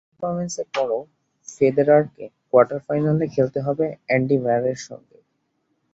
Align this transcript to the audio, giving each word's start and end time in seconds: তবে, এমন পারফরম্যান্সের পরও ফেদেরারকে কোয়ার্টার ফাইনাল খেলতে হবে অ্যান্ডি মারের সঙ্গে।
তবে, 0.03 0.07
এমন 0.07 0.19
পারফরম্যান্সের 0.19 0.67
পরও 0.75 0.99
ফেদেরারকে 1.47 2.23
কোয়ার্টার 2.49 2.79
ফাইনাল 2.87 3.15
খেলতে 3.35 3.59
হবে 3.65 3.85
অ্যান্ডি 4.07 4.37
মারের 4.45 4.79
সঙ্গে। 4.87 5.17